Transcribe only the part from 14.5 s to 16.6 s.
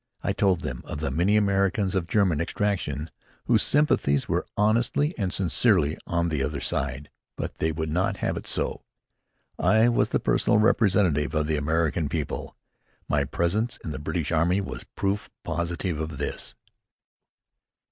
was proof positive of this.